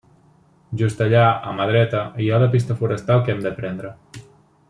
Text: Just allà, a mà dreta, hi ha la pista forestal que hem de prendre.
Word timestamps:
Just 0.81 1.03
allà, 1.05 1.25
a 1.51 1.53
mà 1.59 1.67
dreta, 1.73 2.01
hi 2.23 2.31
ha 2.37 2.41
la 2.45 2.49
pista 2.57 2.79
forestal 2.81 3.23
que 3.27 3.35
hem 3.35 3.47
de 3.49 3.55
prendre. 3.63 3.93